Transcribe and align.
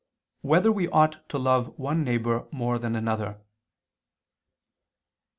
6] 0.41 0.49
Whether 0.49 0.71
We 0.71 0.87
Ought 0.87 1.29
to 1.29 1.37
Love 1.37 1.77
One 1.77 2.03
Neighbor 2.03 2.47
More 2.51 2.79
Than 2.79 2.95
Another? 2.95 3.37